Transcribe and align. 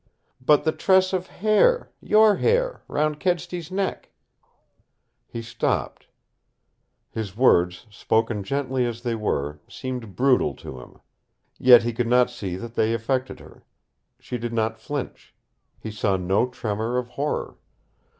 "But 0.43 0.63
the 0.63 0.71
tress 0.71 1.13
of 1.13 1.27
hair 1.27 1.91
your 2.01 2.37
hair 2.37 2.81
round 2.87 3.19
Kedsty's 3.19 3.69
neck" 3.69 4.09
He 5.27 5.43
stopped. 5.43 6.07
His 7.11 7.37
words, 7.37 7.85
spoken 7.91 8.41
gently 8.43 8.83
as 8.87 9.03
they 9.03 9.13
were, 9.13 9.59
seemed 9.69 10.15
brutal 10.15 10.55
to 10.55 10.79
him. 10.79 11.01
Yet 11.59 11.83
he 11.83 11.93
could 11.93 12.07
not 12.07 12.31
see 12.31 12.55
that 12.55 12.73
they 12.73 12.95
affected 12.95 13.39
her. 13.41 13.63
She 14.19 14.39
did 14.39 14.53
not 14.53 14.79
flinch. 14.79 15.35
He 15.79 15.91
saw 15.91 16.17
no 16.17 16.47
tremor 16.49 16.97
of 16.97 17.09
horror. 17.09 17.59